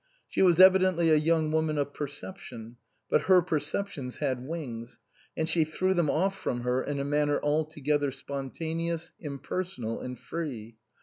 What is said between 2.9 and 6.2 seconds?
but her perceptions had wings, and she threw them